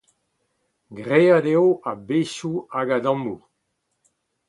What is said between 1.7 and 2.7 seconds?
a-bezhioù